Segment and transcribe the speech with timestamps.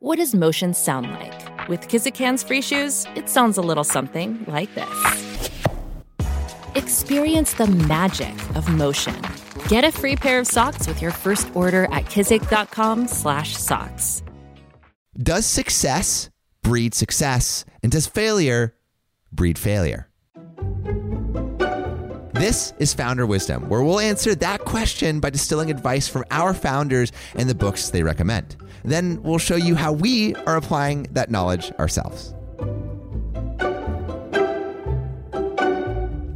[0.00, 1.68] What does motion sound like?
[1.68, 5.40] With Kizik hands free shoes, it sounds a little something like this.
[6.76, 9.20] Experience the magic of motion.
[9.66, 14.22] Get a free pair of socks with your first order at kizik.com/socks.
[15.20, 16.30] Does success
[16.62, 17.64] breed success?
[17.82, 18.76] And does failure
[19.32, 20.07] breed failure?
[22.38, 27.10] This is Founder Wisdom, where we'll answer that question by distilling advice from our founders
[27.34, 28.54] and the books they recommend.
[28.84, 32.32] Then we'll show you how we are applying that knowledge ourselves.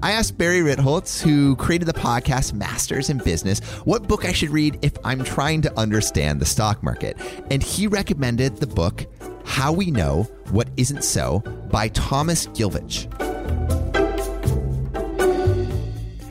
[0.00, 4.50] I asked Barry Ritholtz, who created the podcast Masters in Business, what book I should
[4.50, 7.18] read if I'm trying to understand the stock market.
[7.50, 9.04] And he recommended the book
[9.44, 11.40] How We Know What Isn't So
[11.72, 13.27] by Thomas Gilovich.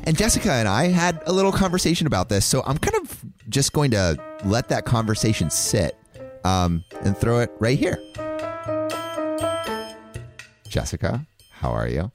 [0.08, 3.74] And Jessica and I had a little conversation about this, so I'm kind of just
[3.74, 5.98] going to let that conversation sit
[6.46, 8.00] um, and throw it right here.
[10.70, 12.10] Jessica, how are you?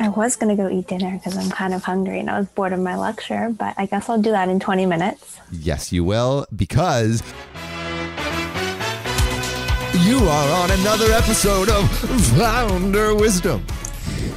[0.00, 2.48] I was going to go eat dinner because I'm kind of hungry and I was
[2.48, 5.38] bored of my lecture, but I guess I'll do that in 20 minutes.
[5.52, 7.22] Yes, you will, because
[10.00, 11.88] you are on another episode of
[12.36, 13.64] Founder Wisdom.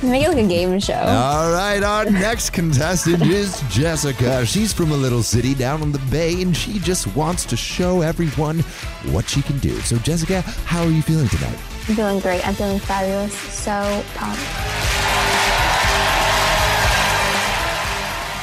[0.03, 0.93] Make it like a game show.
[0.93, 4.45] All right, our next contestant is Jessica.
[4.45, 8.01] She's from a little city down on the bay, and she just wants to show
[8.01, 8.59] everyone
[9.11, 9.79] what she can do.
[9.81, 11.57] So, Jessica, how are you feeling tonight?
[11.87, 12.47] I'm feeling great.
[12.47, 13.33] I'm feeling fabulous.
[13.33, 14.41] So pumped.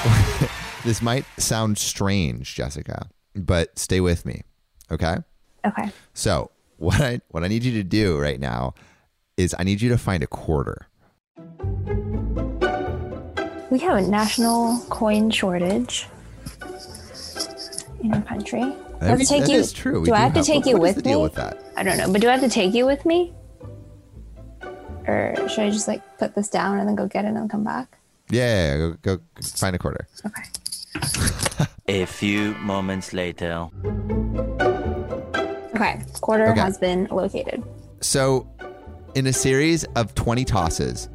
[0.84, 4.42] this might sound strange, Jessica, but stay with me,
[4.90, 5.18] okay?
[5.66, 5.90] Okay.
[6.12, 8.74] So, what I what I need you to do right now
[9.36, 10.86] is I need you to find a quarter.
[13.74, 16.06] We have a national coin shortage
[18.00, 18.60] in our country.
[18.60, 19.58] Do I have to take That you?
[19.58, 19.98] is true.
[20.02, 21.22] We Do I have to have- take what- you what is with the deal me?
[21.24, 21.58] with that?
[21.76, 23.34] I don't know, but do I have to take you with me?
[25.08, 27.48] Or should I just like put this down and then go get it and then
[27.48, 27.98] come back?
[28.30, 30.06] Yeah, yeah, yeah, go, go find a quarter.
[30.24, 31.66] Okay.
[32.02, 33.68] A few moments later.
[35.74, 36.00] Okay.
[36.20, 36.60] Quarter Okay.
[36.60, 37.64] has been located.
[38.00, 38.46] So,
[39.16, 41.08] in a series of 20 tosses,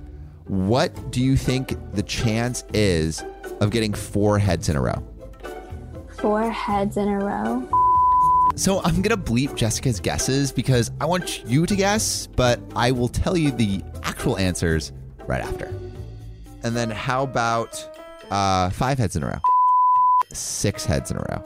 [0.49, 3.23] what do you think the chance is
[3.61, 5.03] of getting four heads in a row?
[6.19, 7.69] Four heads in a row.
[8.55, 12.91] So, I'm going to bleep Jessica's guesses because I want you to guess, but I
[12.91, 14.91] will tell you the actual answers
[15.27, 15.71] right after.
[16.63, 17.77] And then, how about
[18.31, 19.39] uh, five heads in a row?
[20.33, 21.43] Six heads in a row.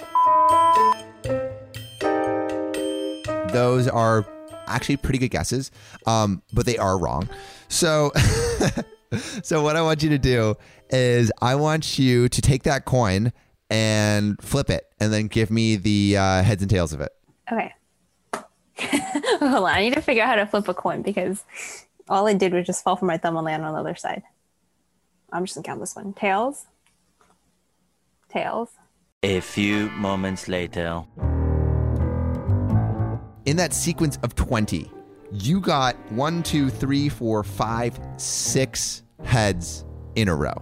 [3.50, 4.26] Those are
[4.68, 5.72] actually pretty good guesses,
[6.06, 7.28] um, but they are wrong.
[7.68, 8.12] So,
[9.44, 10.56] so what I want you to do
[10.90, 13.34] is I want you to take that coin
[13.70, 17.12] and flip it, and then give me the uh, heads and tails of it.
[17.52, 17.74] Okay.
[19.40, 19.66] Hold on.
[19.66, 21.44] I need to figure out how to flip a coin because
[22.10, 24.24] all I did was just fall from my thumb and land on the other side.
[25.32, 26.14] I'm just gonna count this one.
[26.14, 26.66] Tails.
[28.30, 28.70] Tails.
[29.24, 31.06] A few moments later.
[33.46, 34.90] In that sequence of 20,
[35.34, 39.84] you got one, two, three, four, five, six heads
[40.16, 40.54] in a row.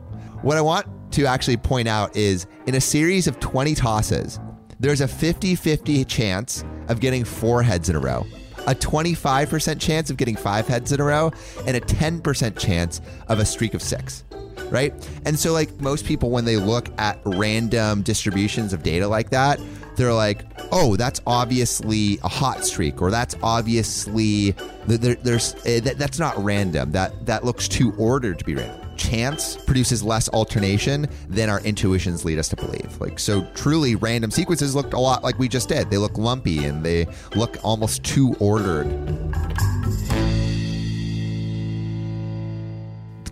[0.41, 4.39] What I want to actually point out is in a series of 20 tosses,
[4.79, 8.25] there's a 50 50 chance of getting four heads in a row,
[8.65, 11.31] a 25% chance of getting five heads in a row,
[11.67, 14.23] and a 10% chance of a streak of six.
[14.71, 14.93] Right.
[15.25, 19.59] And so, like most people, when they look at random distributions of data like that,
[19.95, 24.51] they're like, oh, that's obviously a hot streak, or that's obviously
[24.87, 26.91] there, there's eh, that, that's not random.
[26.91, 28.77] That that looks too ordered to be random.
[28.97, 32.99] Chance produces less alternation than our intuitions lead us to believe.
[32.99, 35.89] Like so, truly, random sequences look a lot like we just did.
[35.89, 38.87] They look lumpy and they look almost too ordered.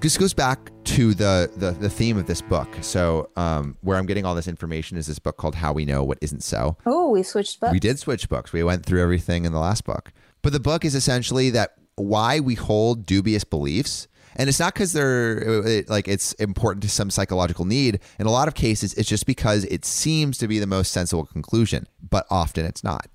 [0.02, 2.70] This goes back to the, the the theme of this book.
[2.82, 6.04] So, um, where I'm getting all this information is this book called "How We Know
[6.04, 7.72] What Isn't So." Oh, we switched books.
[7.72, 8.54] We did switch books.
[8.54, 10.12] We went through everything in the last book,
[10.42, 14.08] but the book is essentially that why we hold dubious beliefs.
[14.36, 18.00] And it's not because they're it, like it's important to some psychological need.
[18.20, 21.26] In a lot of cases, it's just because it seems to be the most sensible
[21.26, 23.08] conclusion, but often it's not.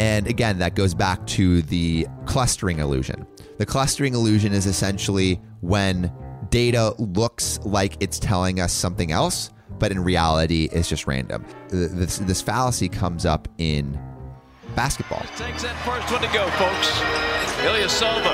[0.00, 3.26] And again, that goes back to the clustering illusion.
[3.58, 6.10] The clustering illusion is essentially when
[6.48, 11.44] data looks like it's telling us something else, but in reality, it's just random.
[11.68, 14.00] This, this fallacy comes up in
[14.74, 15.20] basketball.
[15.36, 16.88] Takes that first one to go, folks.
[17.60, 18.32] Ilyasova.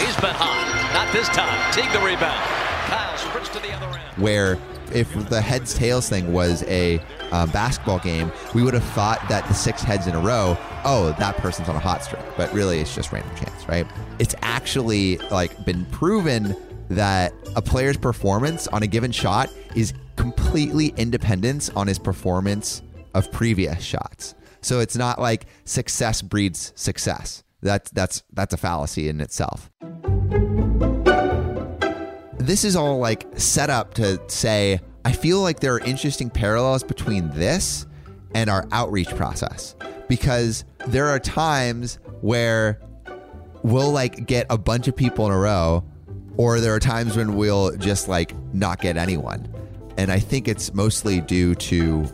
[0.00, 0.90] He's been hot.
[0.94, 1.70] Not this time.
[1.74, 2.40] Teague the rebound.
[2.88, 4.22] Kyle sprints to the other end.
[4.22, 4.56] where
[4.92, 6.98] if the heads tails thing was a
[7.32, 11.14] um, basketball game, we would have thought that the six heads in a row, oh,
[11.18, 12.22] that person's on a hot streak.
[12.36, 13.86] But really, it's just random chance, right?
[14.18, 16.56] It's actually like been proven
[16.88, 22.82] that a player's performance on a given shot is completely independent on his performance
[23.14, 24.34] of previous shots.
[24.60, 27.42] So it's not like success breeds success.
[27.62, 29.70] That's that's that's a fallacy in itself.
[32.44, 36.82] This is all like set up to say I feel like there are interesting parallels
[36.82, 37.86] between this
[38.34, 39.74] and our outreach process
[40.08, 42.80] because there are times where
[43.62, 45.84] we'll like get a bunch of people in a row
[46.36, 49.48] or there are times when we'll just like not get anyone.
[49.96, 52.06] And I think it's mostly due to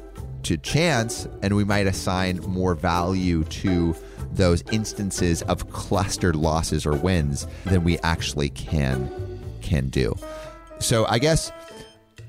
[0.45, 3.97] to chance and we might assign more value to
[4.31, 9.30] those instances of clustered losses or wins than we actually can
[9.61, 10.15] can do.
[10.79, 11.53] So I guess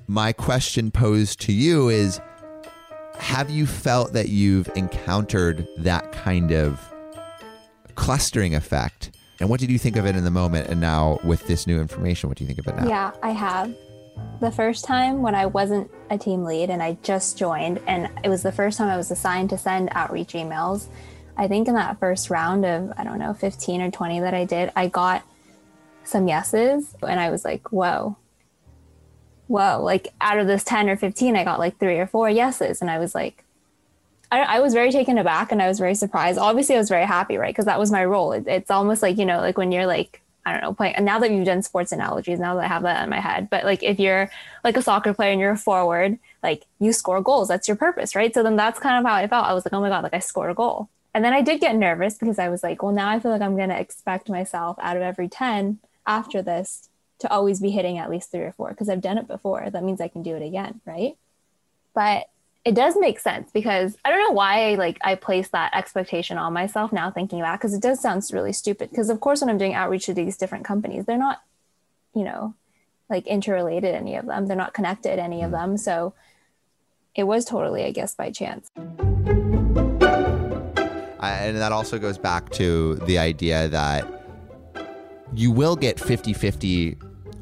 [0.08, 2.20] my question posed to you is
[3.18, 6.80] have you felt that you've encountered that kind of
[7.96, 9.12] clustering effect?
[9.40, 10.70] And what did you think of it in the moment?
[10.70, 12.88] And now with this new information, what do you think of it now?
[12.88, 13.74] Yeah, I have.
[14.40, 18.30] The first time when I wasn't a team lead and I just joined, and it
[18.30, 20.88] was the first time I was assigned to send outreach emails.
[21.38, 24.46] I think in that first round of, I don't know, 15 or 20 that I
[24.46, 25.24] did, I got
[26.04, 26.96] some yeses.
[27.08, 28.18] And I was like, whoa,
[29.48, 29.82] whoa.
[29.84, 32.82] Like out of this 10 or 15, I got like three or four yeses.
[32.82, 33.44] And I was like,
[34.32, 36.40] I, I was very taken aback and I was very surprised.
[36.40, 37.54] Obviously, I was very happy, right?
[37.54, 38.32] Because that was my role.
[38.32, 40.96] It, it's almost like, you know, like when you're like, I don't know, playing.
[40.96, 43.50] And now that you've done sports analogies, now that I have that in my head,
[43.50, 44.32] but like if you're
[44.64, 48.16] like a soccer player and you're a forward, like you score goals, that's your purpose,
[48.16, 48.34] right?
[48.34, 49.46] So then that's kind of how I felt.
[49.46, 50.90] I was like, oh my God, like I scored a goal.
[51.14, 53.42] And then I did get nervous because I was like, well, now I feel like
[53.42, 56.90] I'm going to expect myself out of every 10 after this
[57.20, 59.70] to always be hitting at least three or four because I've done it before.
[59.70, 61.18] That means I can do it again, right?
[61.94, 62.28] But
[62.64, 66.54] it does make sense because I don't know why like I place that expectation on
[66.54, 69.58] myself now thinking about because it does sound really stupid because of course when I'm
[69.58, 71.42] doing outreach to these different companies they're not
[72.14, 72.54] you know
[73.10, 75.54] like interrelated any of them they're not connected any of mm.
[75.54, 76.14] them so
[77.16, 78.70] it was totally I guess by chance.
[81.20, 84.21] I, and that also goes back to the idea that
[85.34, 86.98] you will get 50 50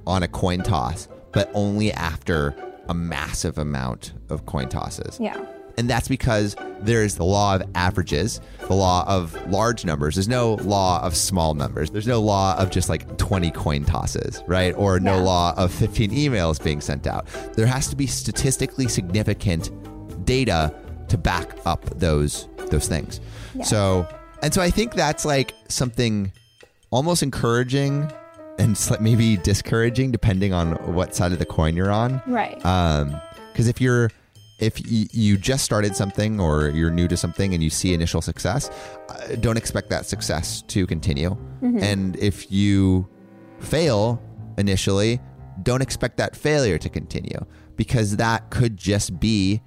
[0.08, 2.56] on a coin toss, but only after
[2.88, 5.20] a massive amount of coin tosses.
[5.20, 5.46] Yeah.
[5.78, 10.16] And that's because there's the law of averages, the law of large numbers.
[10.16, 11.90] There's no law of small numbers.
[11.90, 14.74] There's no law of just like 20 coin tosses, right?
[14.76, 15.22] Or no Yeah.
[15.24, 17.28] law of 15 emails being sent out.
[17.54, 19.72] There has to be statistically significant
[20.26, 20.74] data
[21.08, 23.20] to back up those those things.
[23.56, 23.64] Yeah.
[23.64, 24.08] So,
[24.44, 26.32] and so I think that's like something
[26.92, 28.12] almost encouraging
[28.58, 32.22] and maybe discouraging depending on what side of the coin you're on.
[32.28, 32.64] Right.
[32.66, 33.20] Um,
[33.52, 34.10] because if you're
[34.60, 38.70] if you just started something or you're new to something and you see initial success,
[39.08, 41.38] uh, don't expect that success to continue.
[41.82, 43.08] And if you
[43.60, 44.22] fail
[44.58, 45.22] initially,
[45.64, 47.40] don't expect that failure to continue
[47.78, 49.62] because that could just be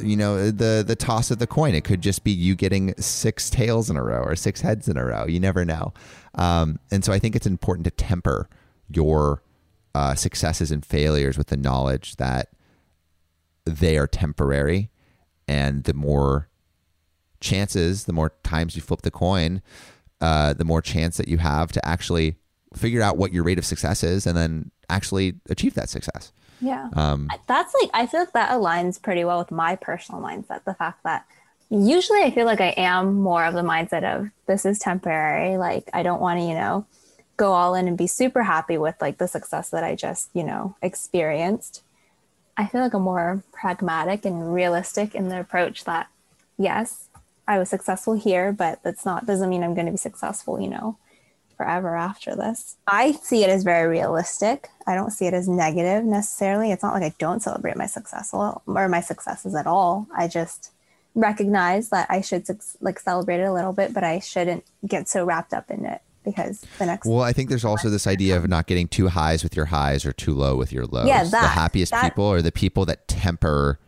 [0.00, 1.74] you know the the toss of the coin.
[1.74, 4.96] It could just be you getting six tails in a row or six heads in
[4.96, 5.26] a row.
[5.26, 5.92] You never know.
[6.34, 8.48] Um, and so i think it's important to temper
[8.88, 9.42] your
[9.94, 12.50] uh, successes and failures with the knowledge that
[13.64, 14.90] they are temporary.
[15.48, 16.48] And the more
[17.40, 19.62] chances the more times you flip the coin
[20.20, 22.34] uh, the more chance that you have to actually
[22.74, 26.90] figure out what your rate of success is and then actually achieve that success Yeah.
[26.94, 30.64] um, That's like, I feel like that aligns pretty well with my personal mindset.
[30.64, 31.24] The fact that
[31.70, 35.56] usually I feel like I am more of the mindset of this is temporary.
[35.56, 36.86] Like, I don't want to, you know,
[37.36, 40.42] go all in and be super happy with like the success that I just, you
[40.42, 41.82] know, experienced.
[42.56, 46.08] I feel like I'm more pragmatic and realistic in the approach that,
[46.56, 47.08] yes,
[47.46, 50.68] I was successful here, but that's not, doesn't mean I'm going to be successful, you
[50.68, 50.98] know,
[51.58, 52.76] forever after this.
[52.86, 54.70] I see it as very realistic.
[54.86, 56.72] I don't see it as negative necessarily.
[56.72, 60.06] It's not like I don't celebrate my success or my successes at all.
[60.16, 60.70] I just
[61.14, 62.46] recognize that I should
[62.80, 66.00] like celebrate it a little bit, but I shouldn't get so wrapped up in it
[66.24, 69.42] because the next Well, I think there's also this idea of not getting too highs
[69.42, 71.08] with your highs or too low with your lows.
[71.08, 73.80] Yeah, the happiest that- people are the people that temper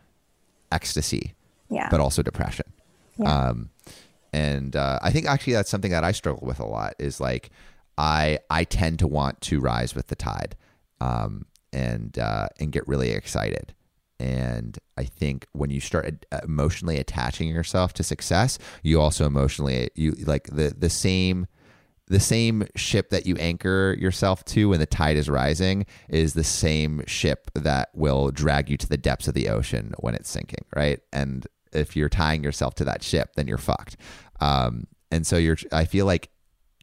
[0.71, 1.33] ecstasy,
[1.69, 2.65] yeah, but also depression.
[3.17, 3.49] Yeah.
[3.49, 3.69] Um,
[4.33, 6.95] and uh, I think actually that's something that I struggle with a lot.
[6.99, 7.49] Is like
[7.97, 10.55] I I tend to want to rise with the tide,
[10.99, 13.73] um, and uh, and get really excited.
[14.19, 19.89] And I think when you start uh, emotionally attaching yourself to success, you also emotionally
[19.95, 21.47] you like the the same
[22.07, 26.43] the same ship that you anchor yourself to when the tide is rising is the
[26.43, 30.65] same ship that will drag you to the depths of the ocean when it's sinking,
[30.75, 30.99] right?
[31.13, 33.97] And if you're tying yourself to that ship, then you're fucked.
[34.39, 36.29] Um, and so you're, I feel like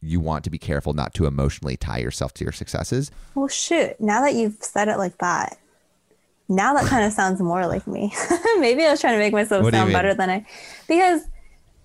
[0.01, 3.11] you want to be careful not to emotionally tie yourself to your successes.
[3.35, 3.99] Well, shoot.
[3.99, 5.57] Now that you've said it like that,
[6.47, 8.13] now that kind of sounds more like me.
[8.59, 10.45] Maybe I was trying to make myself What sound better than I,
[10.87, 11.21] because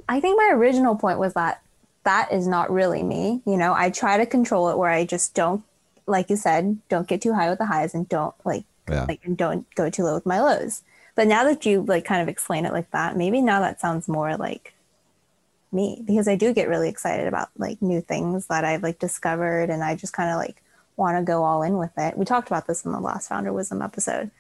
[0.08, 1.61] I think my original point was that
[2.04, 3.42] that is not really me.
[3.46, 5.62] You know, I try to control it where I just don't,
[6.06, 9.04] like you said, don't get too high with the highs and don't like, Yeah.
[9.06, 10.82] like, and don't go too low with my lows.
[11.14, 14.09] But now that you like kind of explain it like that, maybe now that sounds
[14.09, 14.75] more like
[15.73, 19.71] me because I do get really excited about like new things that I've like discovered
[19.71, 20.62] and I just kind of like
[20.97, 22.16] want to go all in with it.
[22.16, 24.30] We talked about this in the last founder wisdom episode.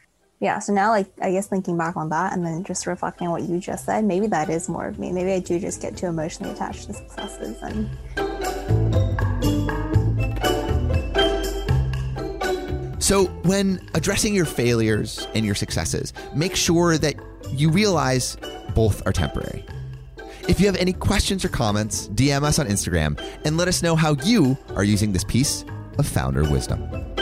[0.40, 3.32] Yeah, so now like I guess thinking back on that and then just reflecting on
[3.32, 5.12] what you just said, maybe that is more of me.
[5.12, 7.88] Maybe I do just get too emotionally attached to successes and
[13.04, 17.14] So, when addressing your failures and your successes, make sure that
[17.50, 18.38] you realize
[18.74, 19.62] both are temporary.
[20.48, 23.94] If you have any questions or comments, DM us on Instagram and let us know
[23.94, 25.66] how you are using this piece
[25.98, 27.13] of founder wisdom.